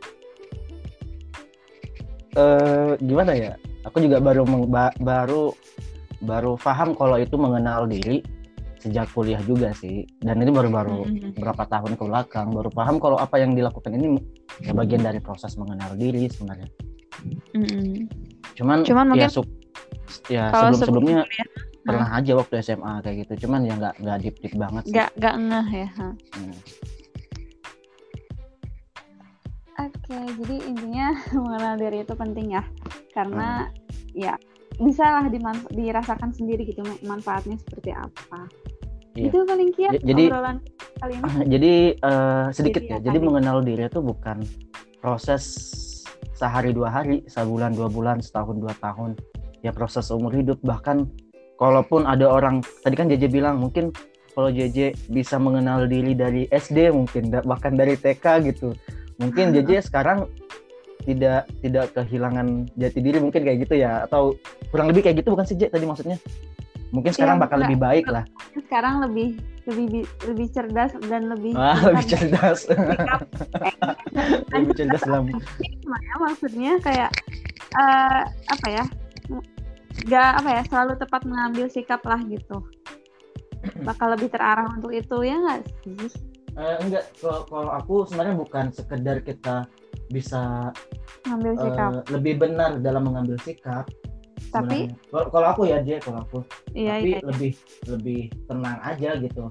eh 2.34 2.92
gimana 2.98 3.32
ya 3.34 3.52
aku 3.86 4.02
juga 4.02 4.18
baru 4.18 4.42
baru 4.98 5.54
baru 6.24 6.52
paham 6.58 6.98
kalau 6.98 7.16
itu 7.22 7.38
mengenal 7.38 7.86
diri 7.86 8.26
sejak 8.84 9.08
kuliah 9.16 9.40
juga 9.40 9.72
sih 9.72 10.04
dan 10.20 10.36
ini 10.44 10.52
baru-baru 10.52 11.08
Mhm. 11.08 11.40
berapa 11.40 11.64
tahun 11.64 11.96
ke 11.96 12.04
belakang 12.04 12.52
baru 12.52 12.68
paham 12.68 13.00
kalau 13.00 13.16
apa 13.16 13.40
yang 13.40 13.56
dilakukan 13.56 13.96
ini 13.96 14.20
ya 14.60 14.76
bagian 14.76 15.00
dari 15.00 15.24
proses 15.24 15.56
mengenal 15.56 15.96
diri 15.96 16.28
sebenarnya 16.28 16.68
Mm-mm. 17.56 18.04
cuman, 18.52 18.84
Cuman 18.84 19.06
mungkin 19.08 19.24
ya, 19.24 19.32
sub- 19.32 19.48
ya 20.28 20.52
sebelum 20.52 20.76
sebelumnya 20.76 21.18
sebelum 21.24 21.32
kuliah, 21.32 21.48
pernah 21.80 22.08
aja 22.12 22.32
waktu 22.36 22.54
SMA 22.60 22.94
kayak 23.00 23.16
gitu 23.24 23.48
cuman 23.48 23.60
ya 23.64 23.72
nggak 23.80 23.94
nggak 24.04 24.18
deep 24.20 24.36
deep 24.44 24.54
banget 24.60 24.84
nggak 24.84 25.10
nggak 25.16 25.34
ngeh 25.40 25.68
ya. 25.72 25.88
Hmm. 26.36 26.56
Oke, 29.74 30.18
jadi 30.38 30.56
intinya 30.70 31.06
mengenal 31.44 31.74
diri 31.80 32.06
itu 32.06 32.14
penting 32.14 32.54
ya, 32.54 32.62
karena 33.10 33.66
ya 34.14 34.38
bisa 34.78 35.06
lah 35.06 35.26
dirasakan 35.70 36.30
sendiri 36.30 36.66
gitu 36.66 36.82
manfaatnya 37.02 37.58
seperti 37.58 37.90
apa. 37.90 38.46
Iya. 39.14 39.30
Itu 39.30 39.38
paling 39.46 39.70
kiat 39.72 39.92
Ja- 39.94 40.02
jadi- 40.02 40.28
obrolan 40.30 40.56
kali 40.98 41.12
ini. 41.14 41.22
jadi 41.54 41.72
eh, 41.96 42.46
sedikit 42.50 42.82
ya. 42.82 42.98
Jadi 42.98 43.18
mengenal 43.22 43.62
diri 43.62 43.86
itu 43.86 44.02
bukan 44.02 44.42
proses 44.98 45.42
sehari 46.34 46.74
dua 46.74 46.90
hari 46.90 47.22
sebulan 47.30 47.78
dua 47.78 47.86
bulan 47.86 48.18
setahun 48.18 48.58
dua 48.58 48.74
tahun. 48.82 49.14
Ya 49.62 49.70
proses 49.70 50.10
umur 50.10 50.34
hidup. 50.34 50.58
Bahkan 50.66 51.06
kalaupun 51.56 52.04
ada 52.10 52.26
orang 52.26 52.60
tadi 52.82 52.94
kan 52.98 53.06
JJ 53.06 53.30
bilang 53.30 53.62
mungkin 53.62 53.94
kalau 54.34 54.50
JJ 54.50 54.98
bisa 55.14 55.38
mengenal 55.38 55.86
diri 55.86 56.10
dari 56.18 56.50
SD 56.50 56.90
mungkin 56.90 57.30
bahkan 57.46 57.78
dari 57.78 57.94
TK 57.94 58.50
gitu. 58.50 58.74
Mungkin 59.22 59.54
JJ 59.54 59.78
sekarang 59.88 60.26
tidak 61.06 61.46
tidak 61.62 61.92
kehilangan 61.94 62.66
jati 62.74 62.98
diri 62.98 63.22
mungkin 63.22 63.46
kayak 63.46 63.62
gitu 63.62 63.78
ya. 63.78 64.02
Atau 64.10 64.34
kurang 64.74 64.90
lebih 64.90 65.06
kayak 65.06 65.22
gitu 65.22 65.30
bukan 65.30 65.46
sih 65.46 65.54
J? 65.54 65.70
Tadi 65.70 65.86
maksudnya 65.86 66.18
mungkin 66.94 67.10
sekarang 67.10 67.36
Iya, 67.36 67.42
bakal 67.42 67.56
enggak. 67.58 67.68
lebih 67.68 67.80
baik 67.82 68.06
lah. 68.06 68.24
Sekarang 68.54 68.94
lebih 69.02 69.28
lebih 69.64 69.86
bi- 69.90 70.10
lebih 70.28 70.46
cerdas 70.52 70.92
dan 71.08 71.26
lebih 71.26 71.52
Wah, 71.52 71.74
pintar 71.74 71.88
lebih 71.90 72.04
cerdas. 72.06 72.58
lebih 74.54 74.72
cerdas 74.76 75.02
dalam 75.02 75.24
Cuma 75.82 75.98
ya 75.98 76.14
maksudnya 76.22 76.72
kayak 76.80 77.10
eh 77.74 78.22
apa 78.46 78.66
ya 78.70 78.84
nggak 80.04 80.30
apa 80.38 80.50
ya 80.52 80.62
selalu 80.68 80.92
tepat 80.96 81.22
mengambil 81.24 81.66
sikap 81.66 82.04
lah 82.04 82.20
gitu. 82.24 82.60
Bakal 83.82 84.14
lebih 84.14 84.28
terarah 84.30 84.68
untuk 84.70 84.92
itu 84.92 85.16
ya 85.24 85.36
nggak 85.40 85.60
sih? 85.82 85.96
Eh, 86.54 86.76
enggak, 86.86 87.10
kalau 87.18 87.42
kalau 87.50 87.70
aku 87.74 87.94
sebenarnya 88.06 88.36
bukan 88.38 88.70
sekedar 88.70 89.18
kita 89.24 89.66
bisa 90.06 90.70
mengambil 91.26 91.52
sikap. 91.58 91.90
eh, 91.90 92.02
lebih 92.12 92.34
benar 92.38 92.78
dalam 92.78 93.02
mengambil 93.08 93.40
sikap. 93.40 93.88
Tapi- 94.54 94.86
sebenarnya. 94.86 95.10
kalau 95.10 95.26
kalau 95.34 95.46
aku 95.50 95.62
ya 95.66 95.78
J, 95.82 95.88
kalau 95.98 96.18
aku, 96.22 96.38
iya 96.78 97.02
tapi 97.02 97.08
iya 97.10 97.18
lebih 97.26 97.52
lebih 97.90 98.20
tenang 98.46 98.78
aja 98.86 99.10
gitu, 99.18 99.44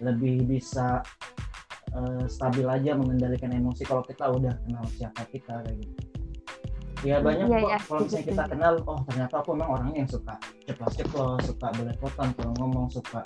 lebih 0.00 0.36
bisa 0.48 1.04
eh, 1.88 2.24
stabil 2.28 2.64
aja 2.64 2.96
mengendalikan 2.96 3.52
emosi 3.52 3.84
kalau 3.84 4.00
kita 4.04 4.24
udah 4.28 4.56
kenal 4.64 4.84
siapa 4.96 5.24
kita 5.28 5.60
kayak 5.64 5.76
gitu. 5.84 6.00
Ya 7.06 7.22
banyak 7.22 7.46
Iya, 7.46 7.62
kok 7.62 7.68
iya, 7.70 7.78
kalau 7.86 8.00
misalnya 8.02 8.26
kita 8.26 8.44
kenal, 8.50 8.72
oh 8.90 8.98
ternyata 9.06 9.34
aku 9.38 9.48
memang 9.54 9.70
orangnya 9.70 9.98
yang 10.02 10.10
suka 10.10 10.34
ceplos-ceplos, 10.66 11.38
suka 11.46 11.66
belepotan 11.78 12.28
kalau 12.34 12.52
ngomong 12.58 12.86
suka 12.90 13.22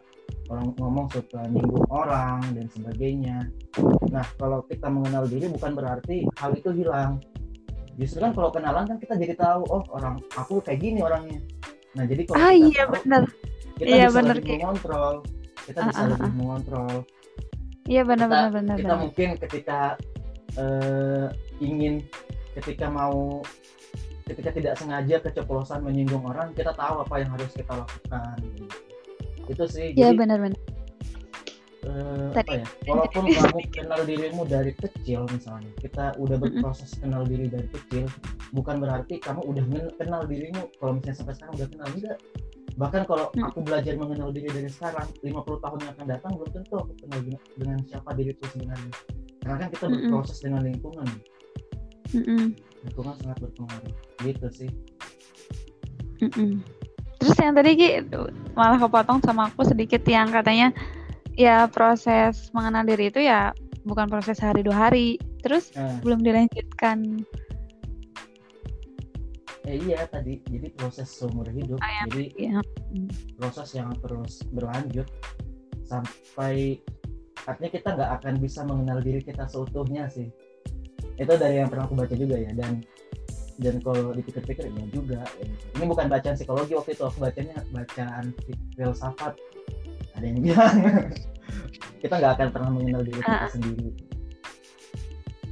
orang 0.53 0.69
ngomong 0.77 1.07
suka 1.09 1.41
nyinggung 1.49 1.89
orang 1.89 2.45
dan 2.53 2.67
sebagainya. 2.69 3.37
Nah, 4.13 4.27
kalau 4.37 4.61
kita 4.69 4.93
mengenal 4.93 5.25
diri 5.25 5.49
bukan 5.49 5.73
berarti 5.73 6.29
hal 6.37 6.53
itu 6.53 6.69
hilang. 6.77 7.17
Justru 7.97 8.19
kan 8.19 8.33
kalau 8.33 8.49
kenalan 8.49 8.85
kan 8.87 8.97
kita 8.97 9.15
jadi 9.15 9.35
tahu, 9.37 9.63
oh 9.69 9.83
orang 9.93 10.17
aku 10.33 10.61
kayak 10.61 10.81
gini 10.81 11.01
orangnya. 11.01 11.41
Nah, 11.93 12.05
jadi 12.09 12.25
kalau 12.25 12.41
ah 12.41 12.49
kita 12.49 12.65
iya 12.67 12.83
tahu, 12.83 12.93
benar 12.97 13.23
kita 13.73 13.87
Iya, 13.89 14.07
bisa 14.07 14.17
bener, 14.17 14.37
lebih 14.37 14.45
Ki. 14.45 14.53
mengontrol. 14.57 15.15
Kita 15.63 15.79
Ah, 15.79 15.87
bisa 15.87 16.01
ah, 16.01 16.07
lebih 16.09 16.25
ah. 16.25 16.35
mengontrol. 16.35 16.95
iya 17.85 18.03
benar 18.03 18.27
Kita- 18.27 18.33
benar 18.33 18.51
benar 18.55 18.77
Kita 18.79 18.95
mungkin 18.97 19.29
ketika 19.39 19.79
eh, 20.55 21.27
ingin 21.59 21.95
ketika 22.53 22.87
mau 22.87 23.43
ketika 24.23 24.51
tidak 24.53 24.75
sengaja 24.79 25.19
keceplosan 25.19 25.83
menyinggung 25.83 26.23
orang, 26.23 26.55
kita 26.55 26.71
tahu 26.73 27.03
apa 27.03 27.15
yang 27.19 27.31
harus 27.35 27.51
kita 27.51 27.75
lakukan. 27.75 28.37
Itu 29.45 29.65
sih. 29.67 29.93
iya 29.93 30.15
Jadi 30.15 30.19
Tadi- 31.83 32.39
apa 32.39 32.55
ya 32.63 32.67
walaupun 32.87 33.25
kamu 33.35 33.59
kenal 33.75 34.01
dirimu 34.07 34.43
dari 34.47 34.71
kecil 34.71 35.27
misalnya 35.29 35.67
kita 35.83 36.15
udah 36.17 36.39
berproses 36.39 36.95
kenal 36.95 37.27
diri 37.27 37.51
dari 37.51 37.67
kecil 37.67 38.07
bukan 38.55 38.79
berarti 38.79 39.19
kamu 39.19 39.43
udah 39.43 39.65
kenal 39.99 40.23
dirimu 40.23 40.71
kalau 40.79 40.95
misalnya 40.95 41.17
sampai 41.19 41.35
sekarang 41.35 41.55
udah 41.59 41.69
kenal 41.69 41.89
enggak. 41.91 42.19
Bahkan 42.73 43.03
kalau 43.05 43.29
Mm. 43.37 43.45
aku 43.45 43.59
belajar 43.61 43.95
mengenal 44.01 44.33
diri 44.33 44.49
dari 44.49 44.65
sekarang 44.65 45.05
50 45.21 45.61
tahun 45.61 45.79
yang 45.85 45.93
akan 45.93 46.07
datang 46.09 46.31
belum 46.41 46.51
tentu 46.57 46.75
aku 46.81 46.93
kenal 47.05 47.21
dengan- 47.21 47.85
siapa 47.85 48.11
diriku 48.17 48.45
sebenarnya. 48.49 48.93
Karena 49.45 49.57
kan 49.61 49.69
kita 49.69 49.85
berproses 49.91 50.39
dengan 50.41 50.61
lingkungan. 50.65 51.05
Mm-mm. 52.13 52.57
lingkungan 52.83 53.15
sangat 53.21 53.37
berpengaruh. 53.45 53.93
Gitu 54.25 54.47
sih. 54.49 54.71
Mm-mm. 56.23 56.65
Terus 57.21 57.37
yang 57.39 57.55
tadi 57.55 57.71
Ki 57.77 57.89
malah 58.53 58.79
kepotong 58.79 59.19
sama 59.21 59.47
aku 59.47 59.63
sedikit 59.63 60.03
yang 60.05 60.33
katanya 60.33 60.73
ya 61.37 61.67
proses 61.69 62.53
mengenal 62.53 62.85
diri 62.85 63.09
itu 63.09 63.21
ya 63.25 63.53
bukan 63.83 64.07
proses 64.09 64.39
hari 64.39 64.63
dua 64.63 64.89
hari. 64.89 65.19
Terus 65.43 65.75
nah, 65.75 65.99
belum 66.03 66.23
dilanjutkan. 66.23 67.27
eh 69.63 69.79
iya 69.79 70.03
tadi 70.11 70.43
jadi 70.51 70.75
proses 70.75 71.07
seumur 71.07 71.47
hidup 71.47 71.79
oh, 71.79 71.87
ya. 71.87 72.03
jadi 72.11 72.25
ya. 72.35 72.59
proses 73.39 73.71
yang 73.79 73.95
terus 74.03 74.43
berlanjut 74.51 75.07
sampai 75.87 76.83
artinya 77.47 77.71
kita 77.71 77.89
nggak 77.95 78.11
akan 78.19 78.35
bisa 78.43 78.67
mengenal 78.67 78.99
diri 78.99 79.23
kita 79.23 79.47
seutuhnya 79.47 80.11
sih 80.11 80.35
itu 81.15 81.33
dari 81.39 81.63
yang 81.63 81.71
pernah 81.71 81.87
aku 81.87 81.95
baca 81.95 82.11
juga 82.19 82.43
ya 82.43 82.51
dan 82.59 82.83
dan 83.63 83.79
kalau 83.85 84.11
dipikir-pikir 84.11 84.67
ya 84.67 84.85
juga 84.91 85.23
ya. 85.39 85.47
ini 85.79 85.85
bukan 85.87 86.11
bacaan 86.11 86.35
psikologi 86.35 86.75
waktu 86.75 86.99
itu 86.99 87.05
aku 87.07 87.19
bacanya 87.23 87.57
bacaan 87.71 88.35
filsafat 88.75 89.39
ada 90.23 90.31
yang 90.31 90.39
bilang. 90.39 90.77
Kita 92.03 92.15
nggak 92.19 92.33
akan 92.39 92.49
pernah 92.55 92.71
mengenal 92.71 93.03
diri 93.03 93.19
kita 93.23 93.47
uh. 93.47 93.51
sendiri. 93.51 93.91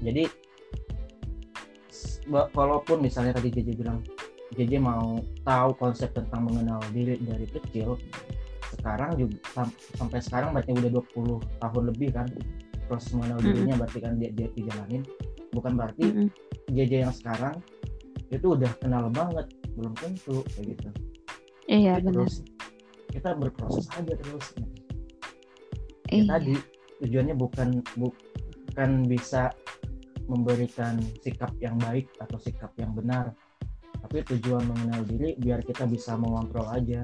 Jadi 0.02 0.24
walaupun 2.30 3.02
misalnya 3.02 3.34
tadi 3.34 3.50
JJ 3.50 3.68
bilang 3.74 4.02
JJ 4.54 4.82
mau 4.82 5.18
tahu 5.46 5.70
konsep 5.78 6.10
tentang 6.10 6.46
mengenal 6.46 6.78
diri 6.90 7.18
dari 7.22 7.46
kecil 7.46 7.98
sekarang 8.70 9.18
juga 9.18 9.38
sam 9.50 9.66
sampai 9.98 10.18
sekarang 10.22 10.50
berarti 10.54 10.74
udah 10.74 10.90
20 11.14 11.62
tahun 11.62 11.82
lebih 11.94 12.08
kan 12.14 12.26
proses 12.86 13.14
mengenal 13.14 13.38
dirinya 13.42 13.74
berarti 13.82 13.98
kan 14.02 14.18
dia, 14.18 14.30
dia 14.34 14.50
dijalanin. 14.54 15.02
Bukan 15.54 15.78
berarti 15.78 16.06
mm 16.06 16.14
-hmm. 16.18 16.28
JJ 16.74 16.92
yang 17.06 17.14
sekarang 17.14 17.62
itu 18.30 18.46
udah 18.58 18.70
kenal 18.82 19.06
banget 19.10 19.46
belum 19.78 19.94
tentu 19.98 20.42
kayak 20.54 20.74
gitu. 20.74 20.88
Iya 21.70 22.02
benar 22.02 22.26
kita 23.10 23.34
berproses 23.34 23.86
aja 23.94 24.14
terus. 24.14 24.46
Ya, 26.10 26.14
iya. 26.14 26.22
tadi 26.26 26.54
tujuannya 27.02 27.34
bukan 27.38 27.68
bukan 27.98 28.90
bisa 29.06 29.50
memberikan 30.30 31.02
sikap 31.22 31.50
yang 31.58 31.74
baik 31.82 32.06
atau 32.22 32.38
sikap 32.38 32.70
yang 32.78 32.94
benar. 32.94 33.34
Tapi 34.00 34.24
tujuan 34.34 34.64
mengenal 34.64 35.04
diri 35.04 35.36
biar 35.36 35.60
kita 35.66 35.84
bisa 35.90 36.14
mengontrol 36.16 36.66
aja. 36.70 37.02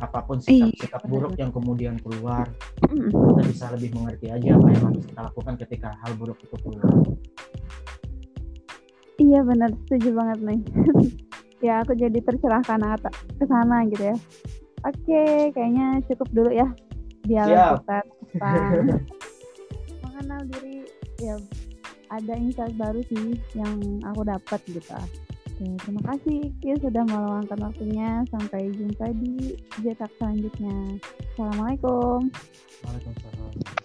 Apa 0.00 0.24
pun 0.26 0.42
sikap-sikap 0.42 1.06
buruk 1.06 1.38
yang 1.38 1.54
kemudian 1.54 1.94
keluar 2.00 2.50
kita 2.90 3.42
bisa 3.46 3.64
lebih 3.76 3.94
mengerti 3.94 4.34
aja 4.34 4.58
apa 4.58 4.66
yang 4.72 4.82
harus 4.90 5.04
kita 5.06 5.20
lakukan 5.30 5.54
ketika 5.62 5.88
hal 6.02 6.12
buruk 6.18 6.40
itu 6.42 6.56
keluar. 6.58 6.90
Iya 9.20 9.40
benar. 9.46 9.70
Setuju 9.86 10.10
banget 10.16 10.38
nih 10.42 10.60
ya 11.62 11.86
aku 11.86 11.94
jadi 11.94 12.18
tercerahkan 12.18 12.98
ke 13.38 13.44
sana 13.46 13.86
gitu 13.86 14.10
ya 14.10 14.16
oke 14.82 15.22
kayaknya 15.54 15.86
cukup 16.10 16.28
dulu 16.30 16.50
ya 16.50 16.68
dialog 17.26 17.82
kita 17.82 17.98
tentang 18.34 19.02
mengenal 20.02 20.40
diri 20.50 20.86
ya 21.22 21.36
ada 22.12 22.36
insight 22.36 22.76
baru 22.76 23.00
sih 23.08 23.40
yang 23.56 23.80
aku 24.04 24.20
dapat 24.28 24.60
gitu. 24.68 24.92
Oke, 24.92 25.64
terima 25.80 26.02
kasih 26.12 26.52
Ki 26.60 26.76
sudah 26.76 27.04
meluangkan 27.08 27.60
waktunya. 27.60 28.20
Sampai 28.28 28.68
jumpa 28.76 29.16
di 29.16 29.56
jetak 29.80 30.12
selanjutnya. 30.20 31.00
Assalamualaikum. 31.32 32.28
Waalaikumsalam. 32.84 33.80